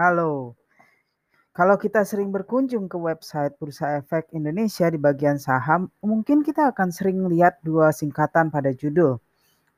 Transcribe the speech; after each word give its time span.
Halo. 0.00 0.56
Kalau 1.52 1.76
kita 1.76 2.00
sering 2.08 2.32
berkunjung 2.32 2.88
ke 2.88 2.96
website 2.96 3.52
Bursa 3.60 4.00
Efek 4.00 4.32
Indonesia 4.32 4.88
di 4.88 4.96
bagian 4.96 5.36
saham, 5.36 5.92
mungkin 6.00 6.40
kita 6.40 6.72
akan 6.72 6.88
sering 6.88 7.20
lihat 7.28 7.60
dua 7.60 7.92
singkatan 7.92 8.48
pada 8.48 8.72
judul, 8.72 9.20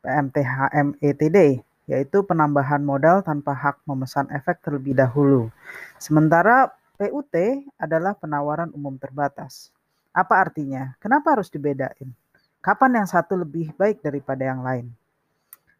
PMTHMETD, 0.06 1.66
yaitu 1.90 2.22
penambahan 2.22 2.86
modal 2.86 3.26
tanpa 3.26 3.50
hak 3.50 3.82
memesan 3.82 4.30
efek 4.30 4.62
terlebih 4.62 4.94
dahulu. 4.94 5.50
Sementara 5.98 6.70
PUT 7.02 7.34
adalah 7.74 8.14
penawaran 8.14 8.70
umum 8.78 8.94
terbatas. 9.02 9.74
Apa 10.14 10.38
artinya? 10.38 10.94
Kenapa 11.02 11.34
harus 11.34 11.50
dibedain? 11.50 12.14
Kapan 12.62 13.02
yang 13.02 13.10
satu 13.10 13.34
lebih 13.34 13.74
baik 13.74 13.98
daripada 14.06 14.46
yang 14.46 14.62
lain? 14.62 14.86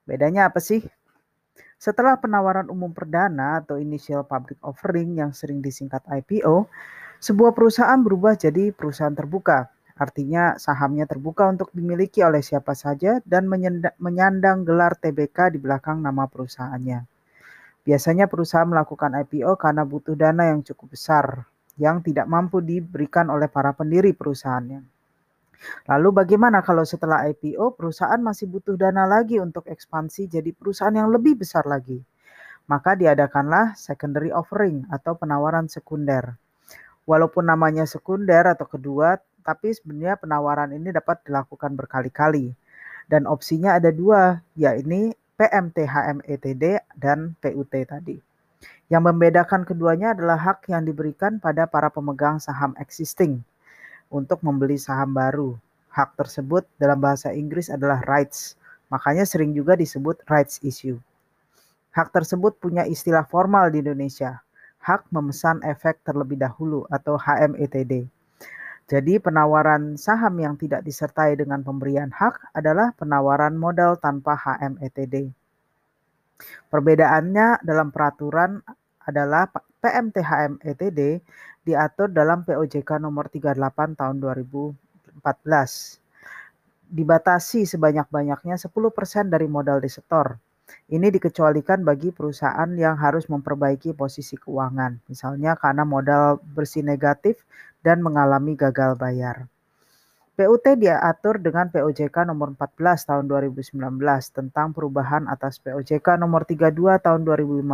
Bedanya 0.03 0.51
apa 0.51 0.59
sih? 0.59 0.83
Setelah 1.83 2.15
penawaran 2.15 2.71
umum 2.71 2.95
perdana 2.95 3.59
atau 3.59 3.75
initial 3.75 4.23
public 4.23 4.55
offering 4.63 5.19
yang 5.19 5.35
sering 5.35 5.59
disingkat 5.59 6.07
IPO, 6.07 6.71
sebuah 7.19 7.51
perusahaan 7.51 7.99
berubah 7.99 8.39
jadi 8.39 8.71
perusahaan 8.71 9.11
terbuka. 9.11 9.67
Artinya 9.99 10.55
sahamnya 10.63 11.11
terbuka 11.11 11.51
untuk 11.51 11.75
dimiliki 11.75 12.23
oleh 12.23 12.39
siapa 12.39 12.79
saja 12.79 13.19
dan 13.27 13.51
menyandang 13.99 14.63
gelar 14.63 14.95
TBK 14.95 15.55
di 15.55 15.59
belakang 15.59 15.99
nama 15.99 16.31
perusahaannya. 16.31 17.03
Biasanya 17.83 18.31
perusahaan 18.31 18.71
melakukan 18.71 19.19
IPO 19.19 19.59
karena 19.59 19.83
butuh 19.83 20.15
dana 20.15 20.55
yang 20.55 20.63
cukup 20.63 20.95
besar 20.95 21.51
yang 21.83 21.99
tidak 21.99 22.31
mampu 22.31 22.63
diberikan 22.63 23.27
oleh 23.27 23.51
para 23.51 23.75
pendiri 23.75 24.15
perusahaannya. 24.15 25.02
Lalu 25.87 26.25
bagaimana 26.25 26.63
kalau 26.63 26.83
setelah 26.83 27.27
IPO 27.31 27.79
perusahaan 27.79 28.19
masih 28.19 28.51
butuh 28.51 28.75
dana 28.75 29.07
lagi 29.07 29.39
untuk 29.39 29.67
ekspansi 29.67 30.31
jadi 30.31 30.51
perusahaan 30.51 30.95
yang 30.95 31.11
lebih 31.11 31.43
besar 31.43 31.67
lagi? 31.67 32.03
Maka 32.71 32.95
diadakanlah 32.95 33.75
secondary 33.75 34.31
offering 34.31 34.87
atau 34.91 35.19
penawaran 35.19 35.67
sekunder. 35.67 36.39
Walaupun 37.03 37.51
namanya 37.51 37.83
sekunder 37.83 38.47
atau 38.47 38.67
kedua, 38.71 39.19
tapi 39.43 39.75
sebenarnya 39.75 40.15
penawaran 40.23 40.71
ini 40.71 40.95
dapat 40.95 41.27
dilakukan 41.27 41.75
berkali-kali. 41.75 42.55
Dan 43.11 43.27
opsinya 43.27 43.75
ada 43.75 43.91
dua, 43.91 44.39
yaitu 44.55 45.11
PMTHMETD 45.35 46.87
dan 46.95 47.35
PUT 47.43 47.75
tadi. 47.75 48.23
Yang 48.87 49.03
membedakan 49.11 49.67
keduanya 49.67 50.15
adalah 50.15 50.39
hak 50.39 50.71
yang 50.71 50.87
diberikan 50.87 51.43
pada 51.43 51.67
para 51.67 51.91
pemegang 51.91 52.39
saham 52.39 52.79
existing 52.79 53.43
untuk 54.13 54.45
membeli 54.45 54.77
saham 54.77 55.17
baru. 55.17 55.57
Hak 55.89 56.21
tersebut 56.21 56.69
dalam 56.77 57.01
bahasa 57.01 57.33
Inggris 57.33 57.73
adalah 57.73 58.05
rights, 58.05 58.61
makanya 58.93 59.25
sering 59.25 59.57
juga 59.57 59.73
disebut 59.73 60.21
rights 60.29 60.61
issue. 60.61 61.01
Hak 61.97 62.13
tersebut 62.13 62.57
punya 62.61 62.85
istilah 62.85 63.25
formal 63.25 63.73
di 63.73 63.81
Indonesia, 63.81 64.41
hak 64.85 65.09
memesan 65.13 65.61
efek 65.65 66.01
terlebih 66.05 66.41
dahulu 66.41 66.85
atau 66.89 67.17
HMETD. 67.17 68.09
Jadi 68.89 69.17
penawaran 69.21 69.97
saham 69.97 70.37
yang 70.37 70.57
tidak 70.61 70.85
disertai 70.85 71.37
dengan 71.37 71.65
pemberian 71.65 72.13
hak 72.13 72.53
adalah 72.53 72.93
penawaran 72.97 73.57
modal 73.57 73.97
tanpa 73.97 74.37
HMETD. 74.37 75.33
Perbedaannya 76.69 77.63
dalam 77.63 77.95
peraturan 77.95 78.59
adalah 79.07 79.47
PMTHMETD 79.83 81.23
diatur 81.63 82.11
dalam 82.11 82.43
POJK 82.43 82.99
nomor 82.99 83.31
38 83.31 83.99
tahun 83.99 84.17
2014. 84.19 84.75
Dibatasi 86.93 87.65
sebanyak-banyaknya 87.65 88.59
10% 88.59 89.33
dari 89.33 89.47
modal 89.49 89.81
disetor. 89.81 90.37
Ini 90.93 91.09
dikecualikan 91.09 91.85
bagi 91.85 92.13
perusahaan 92.13 92.69
yang 92.77 92.97
harus 92.97 93.29
memperbaiki 93.29 93.93
posisi 93.97 94.37
keuangan, 94.37 95.05
misalnya 95.09 95.57
karena 95.57 95.85
modal 95.85 96.41
bersih 96.41 96.85
negatif 96.85 97.45
dan 97.85 98.01
mengalami 98.01 98.57
gagal 98.57 98.97
bayar. 98.97 99.49
PUT 100.33 100.65
diatur 100.65 101.45
dengan 101.45 101.69
POJK 101.69 102.25
nomor 102.25 102.57
14 102.57 103.05
tahun 103.05 103.25
2019 103.29 103.77
tentang 104.33 104.73
perubahan 104.73 105.29
atas 105.29 105.61
POJK 105.61 106.17
nomor 106.17 106.49
32 106.49 106.73
tahun 107.05 107.21
2015 107.29 107.69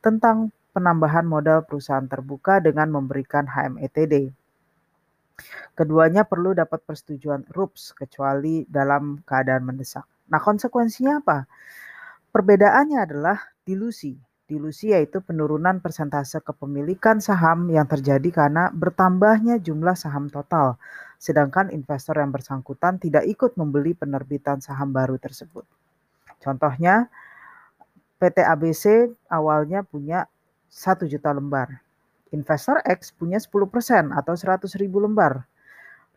tentang 0.00 0.48
penambahan 0.74 1.22
modal 1.22 1.62
perusahaan 1.62 2.04
terbuka 2.04 2.58
dengan 2.58 2.90
memberikan 2.90 3.46
HMETD. 3.46 4.34
Keduanya 5.78 6.26
perlu 6.26 6.54
dapat 6.54 6.82
persetujuan 6.82 7.46
RUPS 7.54 7.94
kecuali 7.94 8.66
dalam 8.66 9.22
keadaan 9.22 9.66
mendesak. 9.66 10.06
Nah, 10.30 10.42
konsekuensinya 10.42 11.22
apa? 11.22 11.46
Perbedaannya 12.34 12.98
adalah 12.98 13.38
dilusi. 13.62 14.18
Dilusi 14.44 14.92
yaitu 14.92 15.24
penurunan 15.24 15.80
persentase 15.80 16.42
kepemilikan 16.42 17.22
saham 17.22 17.70
yang 17.70 17.88
terjadi 17.88 18.28
karena 18.28 18.68
bertambahnya 18.74 19.56
jumlah 19.62 19.96
saham 19.96 20.28
total 20.28 20.76
sedangkan 21.24 21.72
investor 21.72 22.20
yang 22.20 22.28
bersangkutan 22.28 23.00
tidak 23.00 23.24
ikut 23.24 23.56
membeli 23.56 23.96
penerbitan 23.96 24.60
saham 24.60 24.92
baru 24.92 25.16
tersebut. 25.16 25.64
Contohnya, 26.36 27.08
PT 28.20 28.44
ABC 28.44 29.08
awalnya 29.32 29.80
punya 29.88 30.28
1 30.74 31.06
juta 31.06 31.30
lembar. 31.30 31.78
Investor 32.34 32.82
X 32.82 33.14
punya 33.14 33.38
10% 33.38 34.10
atau 34.10 34.34
100 34.34 34.66
ribu 34.74 34.98
lembar. 34.98 35.46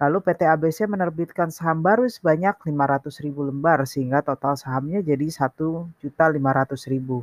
Lalu 0.02 0.18
PT 0.26 0.50
ABC 0.50 0.90
menerbitkan 0.90 1.54
saham 1.54 1.86
baru 1.86 2.10
sebanyak 2.10 2.58
500 2.66 3.22
ribu 3.22 3.46
lembar 3.46 3.86
sehingga 3.86 4.26
total 4.26 4.58
sahamnya 4.58 5.06
jadi 5.06 5.30
1 5.30 5.54
juta 6.02 6.26
500 6.26 6.90
ribu. 6.90 7.22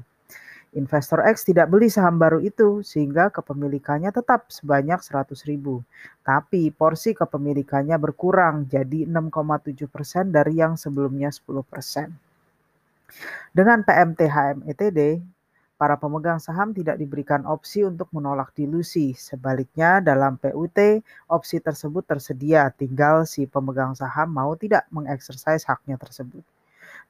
Investor 0.75 1.27
X 1.27 1.47
tidak 1.47 1.71
beli 1.71 1.91
saham 1.91 2.19
baru 2.19 2.39
itu 2.39 2.87
sehingga 2.87 3.31
kepemilikannya 3.34 4.15
tetap 4.15 4.50
sebanyak 4.50 5.03
100 5.03 5.34
ribu. 5.50 5.83
Tapi 6.23 6.71
porsi 6.71 7.19
kepemilikannya 7.19 7.99
berkurang 7.99 8.71
jadi 8.71 9.06
6,7% 9.11 10.31
dari 10.31 10.59
yang 10.59 10.78
sebelumnya 10.78 11.31
10%. 11.31 12.11
Dengan 13.55 13.87
PMTHMETD, 13.87 15.34
para 15.75 15.99
pemegang 15.99 16.39
saham 16.39 16.71
tidak 16.71 16.97
diberikan 16.97 17.43
opsi 17.45 17.83
untuk 17.83 18.07
menolak 18.15 18.55
dilusi. 18.55 19.12
Sebaliknya 19.15 19.99
dalam 19.99 20.39
PUT, 20.39 20.79
opsi 21.27 21.59
tersebut 21.59 22.07
tersedia, 22.07 22.71
tinggal 22.71 23.27
si 23.27 23.45
pemegang 23.51 23.93
saham 23.99 24.31
mau 24.31 24.55
tidak 24.55 24.87
mengeksersis 24.95 25.67
haknya 25.67 25.99
tersebut. 25.99 26.43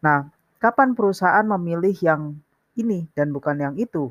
Nah, 0.00 0.28
kapan 0.58 0.96
perusahaan 0.96 1.44
memilih 1.44 1.94
yang 2.00 2.36
ini 2.74 3.06
dan 3.12 3.30
bukan 3.30 3.56
yang 3.60 3.74
itu. 3.76 4.10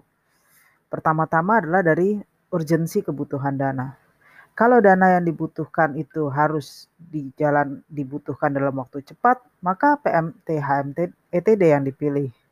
Pertama-tama 0.88 1.58
adalah 1.58 1.82
dari 1.82 2.22
urgensi 2.54 3.02
kebutuhan 3.02 3.58
dana. 3.58 3.98
Kalau 4.54 4.78
dana 4.78 5.18
yang 5.18 5.26
dibutuhkan 5.26 5.98
itu 5.98 6.30
harus 6.30 6.86
di 6.94 7.34
jalan 7.34 7.82
dibutuhkan 7.90 8.54
dalam 8.54 8.78
waktu 8.78 9.02
cepat, 9.02 9.42
maka 9.66 9.98
PMT 9.98 10.46
HMT 10.62 11.00
ETD 11.34 11.74
yang 11.74 11.82
dipilih. 11.82 12.43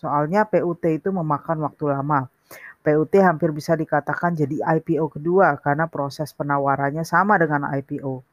Soalnya 0.00 0.48
PUT 0.48 0.80
itu 0.88 1.12
memakan 1.12 1.60
waktu 1.60 1.92
lama. 1.92 2.32
PUT 2.80 3.12
hampir 3.20 3.52
bisa 3.52 3.76
dikatakan 3.76 4.32
jadi 4.32 4.80
IPO 4.80 5.20
kedua 5.20 5.60
karena 5.60 5.84
proses 5.84 6.32
penawarannya 6.32 7.04
sama 7.04 7.36
dengan 7.36 7.68
IPO. 7.68 8.24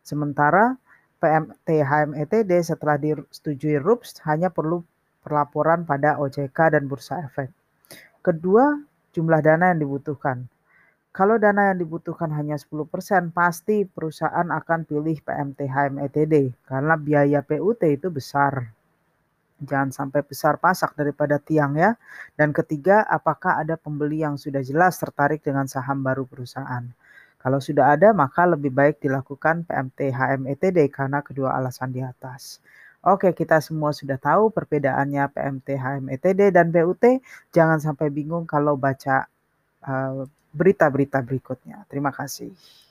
Sementara 0.00 0.80
PMT 1.20 1.68
HMETD 1.84 2.50
setelah 2.64 2.96
disetujui 2.96 3.76
RUPS 3.76 4.24
hanya 4.24 4.48
perlu 4.48 4.80
perlaporan 5.20 5.84
pada 5.84 6.16
OJK 6.16 6.80
dan 6.80 6.88
Bursa 6.88 7.20
Efek. 7.28 7.52
Kedua, 8.24 8.80
jumlah 9.12 9.44
dana 9.44 9.76
yang 9.76 9.84
dibutuhkan. 9.84 10.48
Kalau 11.12 11.36
dana 11.36 11.74
yang 11.74 11.84
dibutuhkan 11.84 12.32
hanya 12.32 12.56
10%, 12.56 13.36
pasti 13.36 13.84
perusahaan 13.84 14.48
akan 14.48 14.88
pilih 14.88 15.20
PMTHM 15.20 16.00
ETD 16.08 16.56
karena 16.64 16.96
biaya 16.96 17.44
PUT 17.44 17.84
itu 17.84 18.08
besar. 18.08 18.72
Jangan 19.60 19.92
sampai 19.92 20.24
besar 20.24 20.56
pasak 20.56 20.96
daripada 20.96 21.36
tiang 21.36 21.76
ya. 21.76 21.94
Dan 22.34 22.56
ketiga, 22.56 23.04
apakah 23.04 23.60
ada 23.60 23.76
pembeli 23.76 24.24
yang 24.24 24.40
sudah 24.40 24.64
jelas 24.64 24.96
tertarik 24.96 25.44
dengan 25.44 25.68
saham 25.68 26.00
baru 26.00 26.24
perusahaan? 26.24 26.84
Kalau 27.40 27.60
sudah 27.60 27.96
ada, 27.96 28.12
maka 28.12 28.44
lebih 28.44 28.68
baik 28.68 29.00
dilakukan 29.00 29.64
PMTHM 29.64 30.44
ETD 30.44 30.92
karena 30.92 31.24
kedua 31.24 31.56
alasan 31.56 31.88
di 31.88 32.04
atas. 32.04 32.60
Oke, 33.00 33.32
kita 33.32 33.64
semua 33.64 33.96
sudah 33.96 34.20
tahu 34.20 34.52
perbedaannya 34.52 35.24
PMT, 35.32 35.68
HMETD, 35.72 36.52
dan 36.52 36.68
BUT. 36.68 37.00
Jangan 37.48 37.80
sampai 37.80 38.12
bingung 38.12 38.44
kalau 38.44 38.76
baca 38.76 39.24
uh, 39.88 40.28
berita-berita 40.52 41.24
berikutnya. 41.24 41.88
Terima 41.88 42.12
kasih. 42.12 42.52